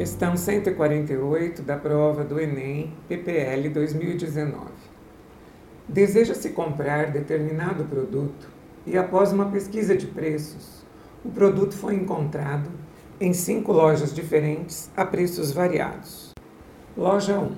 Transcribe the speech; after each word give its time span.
Questão 0.00 0.34
148 0.34 1.60
da 1.60 1.76
prova 1.76 2.24
do 2.24 2.40
Enem 2.40 2.94
PPL 3.06 3.68
2019. 3.68 4.70
Deseja-se 5.86 6.48
comprar 6.48 7.10
determinado 7.10 7.84
produto 7.84 8.48
e, 8.86 8.96
após 8.96 9.30
uma 9.30 9.50
pesquisa 9.50 9.94
de 9.94 10.06
preços, 10.06 10.86
o 11.22 11.28
produto 11.28 11.76
foi 11.76 11.96
encontrado 11.96 12.70
em 13.20 13.34
cinco 13.34 13.72
lojas 13.72 14.14
diferentes 14.14 14.90
a 14.96 15.04
preços 15.04 15.52
variados. 15.52 16.30
Loja 16.96 17.38
1: 17.38 17.54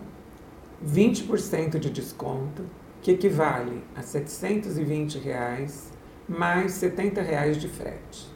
20% 0.84 1.78
de 1.78 1.90
desconto, 1.90 2.64
que 3.00 3.12
equivale 3.12 3.84
a 3.94 4.02
720 4.02 5.16
reais, 5.20 5.92
mais 6.28 6.72
70 6.72 7.22
reais 7.22 7.56
de 7.56 7.68
frete. 7.68 8.34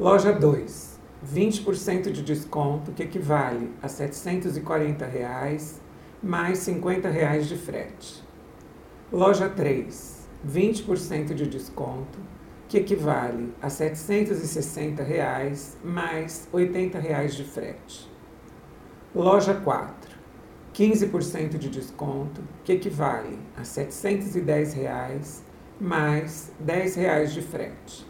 Loja 0.00 0.32
2: 0.32 0.97
20% 1.24 2.12
de 2.12 2.22
desconto, 2.22 2.92
que 2.92 3.02
equivale 3.02 3.70
a 3.82 3.88
740 3.88 5.04
reais, 5.04 5.80
mais 6.22 6.58
50 6.58 7.08
reais 7.08 7.46
de 7.46 7.56
frete. 7.56 8.22
Loja 9.12 9.48
3, 9.48 10.28
20% 10.46 11.34
de 11.34 11.46
desconto, 11.46 12.18
que 12.68 12.78
equivale 12.78 13.54
a 13.60 13.68
760 13.68 15.02
reais, 15.02 15.76
mais 15.82 16.48
80 16.52 16.98
reais 16.98 17.34
de 17.34 17.44
frete. 17.44 18.08
Loja 19.14 19.54
4, 19.54 20.16
15% 20.74 21.58
de 21.58 21.68
desconto, 21.68 22.42
que 22.62 22.74
equivale 22.74 23.38
a 23.56 23.64
710 23.64 24.74
reais, 24.74 25.42
mais 25.80 26.52
10 26.60 26.96
reais 26.96 27.32
de 27.32 27.40
frete. 27.40 28.06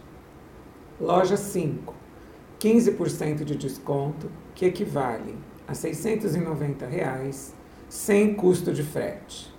Loja 1.01 1.37
5, 1.37 1.95
15% 2.59 3.45
de 3.45 3.57
desconto, 3.57 4.31
que 4.55 4.67
equivale 4.67 5.37
a 5.67 5.75
690 5.75 6.87
reais, 6.87 7.55
sem 7.89 8.35
custo 8.35 8.73
de 8.73 8.83
frete. 8.83 9.55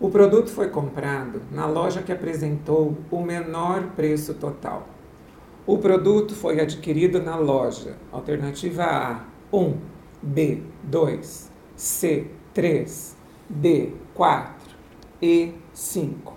O 0.00 0.10
produto 0.10 0.50
foi 0.50 0.68
comprado 0.68 1.42
na 1.50 1.66
loja 1.66 2.02
que 2.02 2.12
apresentou 2.12 2.96
o 3.10 3.22
menor 3.22 3.92
preço 3.96 4.34
total. 4.34 4.88
O 5.66 5.78
produto 5.78 6.34
foi 6.34 6.60
adquirido 6.60 7.22
na 7.22 7.36
loja 7.36 7.96
alternativa 8.12 8.84
A 8.84 9.24
1, 9.52 9.78
B 10.22 10.62
2, 10.82 11.50
C 11.76 12.26
3, 12.52 13.16
D 13.48 13.92
4 14.14 14.76
e 15.22 15.54
5. 15.72 16.34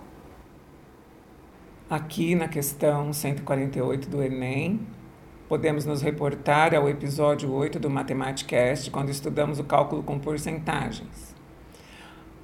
Aqui 1.90 2.34
na 2.34 2.48
questão 2.48 3.12
148 3.12 4.08
do 4.08 4.22
Enem, 4.22 4.86
podemos 5.48 5.86
nos 5.86 6.02
reportar 6.02 6.74
ao 6.74 6.88
episódio 6.88 7.50
8 7.50 7.78
do 7.78 7.88
Matematicast, 7.88 8.90
quando 8.90 9.08
estudamos 9.08 9.58
o 9.58 9.64
cálculo 9.64 10.02
com 10.02 10.18
porcentagens. 10.18 11.34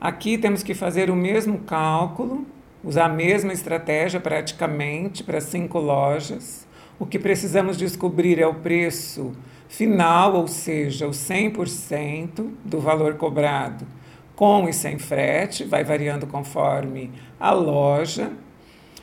Aqui 0.00 0.38
temos 0.38 0.62
que 0.62 0.74
fazer 0.74 1.10
o 1.10 1.16
mesmo 1.16 1.58
cálculo, 1.60 2.46
usar 2.82 3.04
a 3.06 3.08
mesma 3.08 3.52
estratégia 3.52 4.20
praticamente 4.20 5.22
para 5.22 5.40
cinco 5.40 5.78
lojas. 5.78 6.66
O 6.98 7.04
que 7.04 7.18
precisamos 7.18 7.76
descobrir 7.76 8.38
é 8.38 8.46
o 8.46 8.54
preço 8.54 9.32
final, 9.68 10.34
ou 10.34 10.48
seja, 10.48 11.06
o 11.06 11.10
100% 11.10 12.50
do 12.64 12.80
valor 12.80 13.14
cobrado 13.14 13.86
com 14.34 14.68
e 14.68 14.72
sem 14.72 14.98
frete, 14.98 15.64
vai 15.64 15.84
variando 15.84 16.26
conforme 16.26 17.10
a 17.38 17.52
loja. 17.52 18.32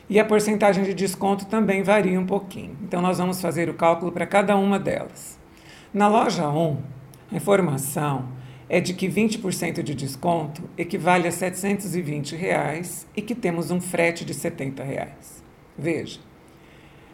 E 0.08 0.18
a 0.18 0.24
porcentagem 0.24 0.84
de 0.84 0.94
desconto 0.94 1.46
também 1.46 1.82
varia 1.82 2.18
um 2.18 2.26
pouquinho. 2.26 2.76
Então, 2.82 3.00
nós 3.00 3.18
vamos 3.18 3.40
fazer 3.40 3.68
o 3.68 3.74
cálculo 3.74 4.12
para 4.12 4.26
cada 4.26 4.56
uma 4.56 4.78
delas. 4.78 5.38
Na 5.92 6.08
loja 6.08 6.48
1, 6.48 6.78
a 7.30 7.36
informação 7.36 8.28
é 8.68 8.80
de 8.80 8.94
que 8.94 9.08
20% 9.08 9.82
de 9.82 9.94
desconto 9.94 10.62
equivale 10.78 11.28
a 11.28 11.32
720 11.32 12.34
reais 12.34 13.06
e 13.14 13.20
que 13.20 13.34
temos 13.34 13.70
um 13.70 13.80
frete 13.80 14.24
de 14.24 14.32
70 14.32 14.82
reais. 14.82 15.42
Veja, 15.76 16.20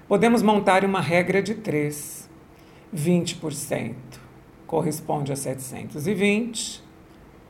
podemos 0.06 0.42
montar 0.42 0.84
uma 0.84 1.00
regra 1.00 1.42
de 1.42 1.54
3. 1.54 2.28
20% 2.94 3.94
corresponde 4.66 5.32
a 5.32 5.36
720, 5.36 6.82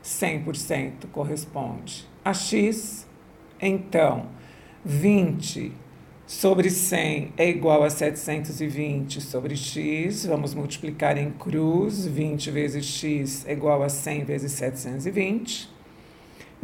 100% 0.03 1.07
corresponde 1.11 2.07
a 2.23 2.33
X. 2.33 3.07
Então, 3.61 4.27
20 4.89 5.71
sobre 6.25 6.71
100 6.71 7.33
é 7.37 7.47
igual 7.47 7.83
a 7.83 7.91
720 7.91 9.21
sobre 9.21 9.55
x. 9.55 10.25
Vamos 10.25 10.55
multiplicar 10.55 11.15
em 11.15 11.29
cruz. 11.29 12.07
20 12.07 12.49
vezes 12.49 12.85
x 12.87 13.45
é 13.47 13.51
igual 13.53 13.83
a 13.83 13.89
100 13.89 14.23
vezes 14.23 14.51
720. 14.53 15.69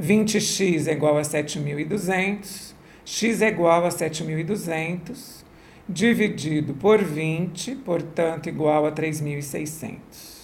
20x 0.01 0.87
é 0.87 0.93
igual 0.93 1.19
a 1.19 1.21
7.200. 1.21 2.73
x 3.05 3.41
é 3.43 3.47
igual 3.49 3.85
a 3.85 3.89
7.200 3.89 5.45
dividido 5.87 6.73
por 6.73 7.03
20, 7.03 7.75
portanto, 7.75 8.49
igual 8.49 8.87
a 8.87 8.91
3.600 8.91 10.34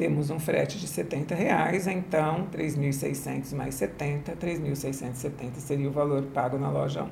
temos 0.00 0.30
um 0.30 0.40
frete 0.40 0.78
de 0.78 0.88
70 0.88 1.34
reais, 1.34 1.86
então 1.86 2.48
3.600 2.50 3.54
mais 3.54 3.74
70, 3.74 4.34
3.670 4.34 5.56
seria 5.56 5.86
o 5.86 5.92
valor 5.92 6.22
pago 6.32 6.56
na 6.56 6.70
loja 6.70 7.02
1. 7.02 7.08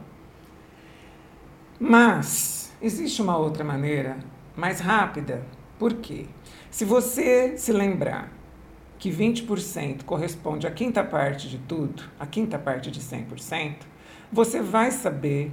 Mas 1.78 2.72
existe 2.80 3.20
uma 3.20 3.36
outra 3.36 3.62
maneira 3.62 4.16
mais 4.56 4.80
rápida. 4.80 5.44
Por 5.78 5.96
quê? 5.96 6.24
Se 6.70 6.86
você 6.86 7.58
se 7.58 7.72
lembrar 7.72 8.32
que 8.98 9.10
20% 9.10 10.04
corresponde 10.04 10.66
à 10.66 10.70
quinta 10.70 11.04
parte 11.04 11.46
de 11.46 11.58
tudo, 11.58 12.04
a 12.18 12.24
quinta 12.24 12.58
parte 12.58 12.90
de 12.90 13.00
100%, 13.00 13.80
você 14.32 14.62
vai 14.62 14.90
saber 14.92 15.52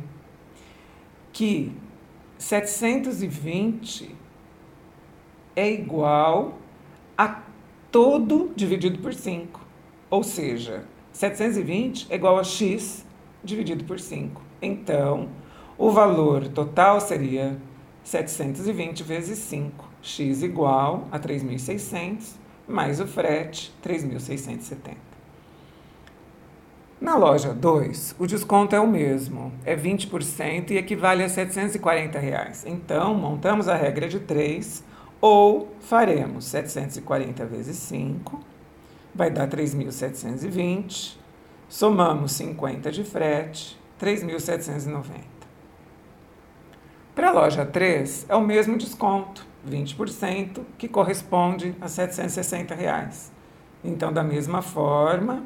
que 1.33 1.75
720 2.37 4.15
é 5.53 5.69
igual 5.69 6.59
a 7.17 7.41
todo 7.91 8.51
dividido 8.55 8.99
por 8.99 9.13
5. 9.13 9.59
Ou 10.09 10.23
seja, 10.23 10.83
720 11.11 12.07
é 12.09 12.15
igual 12.15 12.37
a 12.37 12.43
x 12.43 13.05
dividido 13.43 13.83
por 13.83 13.99
5. 13.99 14.41
Então, 14.61 15.29
o 15.77 15.91
valor 15.91 16.47
total 16.47 16.99
seria 16.99 17.57
720 18.03 19.03
vezes 19.03 19.39
5. 19.39 19.89
x 20.01 20.43
igual 20.43 21.07
a 21.11 21.19
3.600, 21.19 22.35
mais 22.67 22.99
o 22.99 23.07
frete, 23.07 23.73
3.670. 23.83 24.95
Na 26.99 27.17
loja 27.17 27.53
2, 27.53 28.15
o 28.17 28.25
desconto 28.25 28.75
é 28.75 28.79
o 28.79 28.87
mesmo, 28.87 29.51
é 29.65 29.75
20% 29.75 30.71
e 30.71 30.77
equivale 30.77 31.23
a 31.23 31.29
740 31.29 32.17
reais. 32.19 32.63
Então, 32.65 33.13
montamos 33.13 33.67
a 33.67 33.75
regra 33.75 34.07
de 34.07 34.19
3 34.19 34.83
ou 35.21 35.73
faremos 35.79 36.45
740 36.45 37.45
vezes 37.45 37.77
5, 37.77 38.39
vai 39.13 39.31
dar 39.31 39.47
3.720. 39.47 41.17
Somamos 41.67 42.33
50 42.33 42.91
de 42.91 43.03
frete, 43.03 43.79
3.790. 43.99 45.35
Para 47.15 47.29
a 47.29 47.31
loja 47.31 47.65
3, 47.65 48.25
é 48.27 48.35
o 48.35 48.41
mesmo 48.41 48.77
desconto, 48.77 49.47
20%, 49.67 50.61
que 50.77 50.87
corresponde 50.87 51.73
a 51.79 51.87
760 51.87 52.75
reais. 52.75 53.31
Então, 53.83 54.11
da 54.11 54.23
mesma 54.23 54.61
forma, 54.61 55.43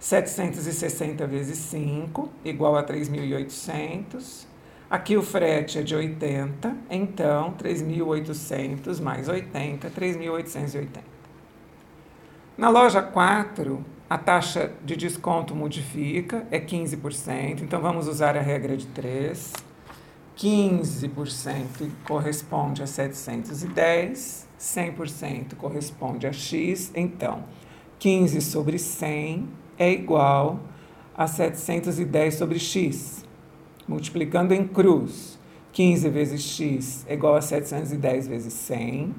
760 0.00 1.26
vezes 1.28 1.58
5, 1.58 2.28
igual 2.44 2.76
a 2.76 2.82
3.800. 2.82 4.46
Aqui 4.92 5.16
o 5.16 5.22
frete 5.22 5.78
é 5.78 5.82
de 5.82 5.94
80, 5.94 6.76
então 6.90 7.54
3.800 7.54 9.00
mais 9.00 9.26
80, 9.26 9.90
3.880. 9.90 10.86
Na 12.58 12.68
loja 12.68 13.00
4, 13.00 13.82
a 14.10 14.18
taxa 14.18 14.70
de 14.84 14.94
desconto 14.94 15.54
modifica, 15.54 16.46
é 16.50 16.60
15%, 16.60 17.62
então 17.62 17.80
vamos 17.80 18.06
usar 18.06 18.36
a 18.36 18.42
regra 18.42 18.76
de 18.76 18.86
3. 18.88 19.54
15% 20.36 21.90
corresponde 22.06 22.82
a 22.82 22.86
710, 22.86 24.46
100% 24.60 25.54
corresponde 25.56 26.26
a 26.26 26.32
x, 26.34 26.92
então 26.94 27.44
15 27.98 28.42
sobre 28.42 28.78
100 28.78 29.48
é 29.78 29.90
igual 29.90 30.60
a 31.16 31.26
710 31.26 32.34
sobre 32.34 32.58
x 32.58 33.31
multiplicando 33.86 34.54
em 34.54 34.66
cruz, 34.66 35.38
15 35.72 36.08
vezes 36.08 36.42
x 36.42 37.04
é 37.08 37.14
igual 37.14 37.34
a 37.34 37.40
710 37.40 38.28
vezes 38.28 38.52
100, 38.52 39.14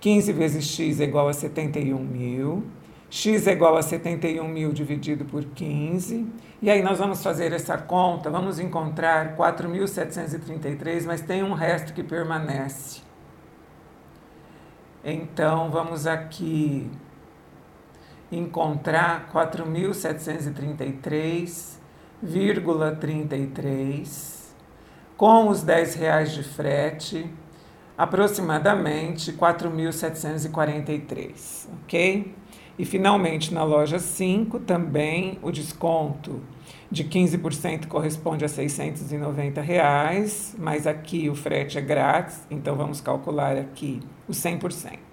15 0.00 0.32
vezes 0.32 0.64
x 0.64 1.00
é 1.00 1.04
igual 1.04 1.28
a 1.28 1.32
71 1.32 1.98
mil, 1.98 2.64
x 3.08 3.46
é 3.46 3.52
igual 3.52 3.76
a 3.76 3.82
71 3.82 4.46
mil 4.46 4.72
dividido 4.72 5.24
por 5.24 5.44
15, 5.44 6.26
e 6.62 6.70
aí 6.70 6.82
nós 6.82 6.98
vamos 6.98 7.22
fazer 7.22 7.52
essa 7.52 7.76
conta, 7.78 8.30
vamos 8.30 8.58
encontrar 8.58 9.36
4.733, 9.36 11.06
mas 11.06 11.20
tem 11.20 11.42
um 11.42 11.54
resto 11.54 11.92
que 11.92 12.02
permanece. 12.02 13.00
Então, 15.02 15.70
vamos 15.70 16.06
aqui 16.06 16.90
encontrar 18.30 19.30
4.733,33 22.24 24.40
com 25.16 25.48
os 25.48 25.62
10 25.62 25.94
reais 25.96 26.30
de 26.32 26.42
frete, 26.42 27.28
aproximadamente 27.98 29.32
4.743, 29.32 31.68
ok? 31.82 32.34
E 32.78 32.84
finalmente 32.86 33.52
na 33.52 33.62
loja 33.62 33.98
5 33.98 34.60
também 34.60 35.38
o 35.42 35.52
desconto 35.52 36.40
de 36.90 37.04
15% 37.04 37.86
corresponde 37.86 38.46
a 38.46 38.48
690 38.48 39.60
reais, 39.60 40.56
mas 40.58 40.86
aqui 40.86 41.28
o 41.28 41.34
frete 41.34 41.76
é 41.76 41.82
grátis, 41.82 42.40
então 42.50 42.74
vamos 42.74 43.02
calcular 43.02 43.58
aqui 43.58 44.00
o 44.26 44.32
100%. 44.32 45.09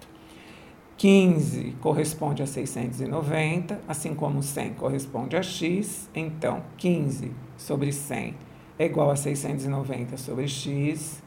15 0.98 1.76
corresponde 1.80 2.42
a 2.42 2.46
690, 2.46 3.80
assim 3.86 4.16
como 4.16 4.42
100 4.42 4.74
corresponde 4.74 5.36
a 5.36 5.42
x, 5.44 6.10
então 6.12 6.60
15 6.76 7.30
sobre 7.56 7.92
100 7.92 8.34
é 8.76 8.86
igual 8.86 9.08
a 9.08 9.14
690 9.14 10.16
sobre 10.16 10.48
x, 10.48 11.22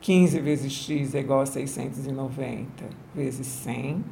15 0.00 0.40
vezes 0.40 0.72
x 0.72 1.14
é 1.14 1.20
igual 1.20 1.42
a 1.42 1.46
690 1.46 2.66
vezes 3.14 3.46
100, 3.46 4.02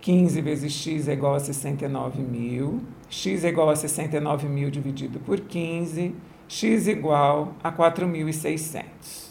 15 0.00 0.40
vezes 0.40 0.72
x 0.72 1.08
é 1.08 1.12
igual 1.12 1.34
a 1.34 1.40
69 1.40 2.22
mil, 2.22 2.80
x 3.10 3.42
é 3.42 3.48
igual 3.48 3.68
a 3.68 3.74
69 3.74 4.46
mil 4.46 4.70
dividido 4.70 5.18
por 5.18 5.40
15, 5.40 6.14
x 6.48 6.86
igual 6.86 7.52
a 7.64 7.72
4.600. 7.72 9.27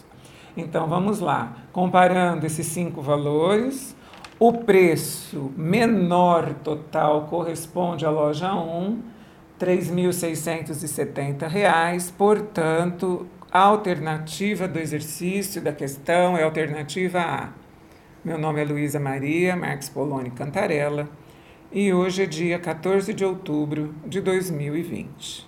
Então 0.57 0.87
vamos 0.87 1.19
lá, 1.19 1.55
comparando 1.71 2.47
esses 2.47 2.65
cinco 2.65 2.99
valores, 2.99 3.95
o 4.39 4.51
preço 4.51 5.53
menor 5.55 6.55
total 6.63 7.27
corresponde 7.27 8.07
à 8.07 8.09
loja 8.09 8.55
1, 8.55 9.03
R$ 9.61 9.77
3.670, 9.77 12.11
portanto, 12.17 13.27
a 13.51 13.59
alternativa 13.59 14.67
do 14.67 14.79
exercício 14.79 15.61
da 15.61 15.71
questão 15.71 16.35
é 16.35 16.41
a 16.41 16.45
alternativa 16.45 17.19
A. 17.19 17.49
Meu 18.25 18.39
nome 18.39 18.59
é 18.59 18.65
Luísa 18.65 18.99
Maria 18.99 19.55
Marques 19.55 19.89
Poloni 19.89 20.31
Cantarella 20.31 21.07
e 21.71 21.93
hoje 21.93 22.23
é 22.23 22.25
dia 22.25 22.57
14 22.57 23.13
de 23.13 23.23
outubro 23.23 23.93
de 24.07 24.19
2020. 24.21 25.46